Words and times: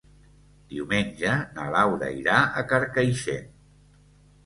Diumenge 0.71 1.35
na 1.59 1.67
Laura 1.77 2.11
irà 2.25 2.43
a 2.49 2.67
Carcaixent. 2.75 3.51